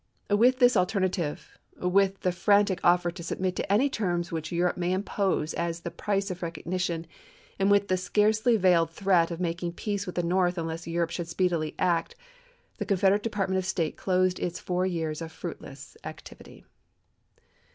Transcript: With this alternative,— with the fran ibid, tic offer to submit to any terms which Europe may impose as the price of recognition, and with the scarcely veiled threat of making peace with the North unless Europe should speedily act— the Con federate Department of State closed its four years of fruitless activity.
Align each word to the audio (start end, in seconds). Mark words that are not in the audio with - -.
With 0.31 0.57
this 0.57 0.75
alternative,— 0.75 1.59
with 1.79 2.21
the 2.21 2.31
fran 2.31 2.63
ibid, 2.65 2.65
tic 2.65 2.79
offer 2.83 3.11
to 3.11 3.21
submit 3.21 3.55
to 3.57 3.71
any 3.71 3.87
terms 3.87 4.31
which 4.31 4.51
Europe 4.51 4.75
may 4.75 4.93
impose 4.93 5.53
as 5.53 5.81
the 5.81 5.91
price 5.91 6.31
of 6.31 6.41
recognition, 6.41 7.05
and 7.59 7.69
with 7.69 7.87
the 7.87 7.97
scarcely 7.97 8.57
veiled 8.57 8.89
threat 8.89 9.29
of 9.29 9.39
making 9.39 9.73
peace 9.73 10.07
with 10.07 10.15
the 10.15 10.23
North 10.23 10.57
unless 10.57 10.87
Europe 10.87 11.11
should 11.11 11.27
speedily 11.27 11.75
act— 11.77 12.15
the 12.79 12.85
Con 12.87 12.97
federate 12.97 13.21
Department 13.21 13.59
of 13.59 13.65
State 13.67 13.95
closed 13.95 14.39
its 14.39 14.59
four 14.59 14.87
years 14.87 15.21
of 15.21 15.31
fruitless 15.31 15.95
activity. 16.03 16.65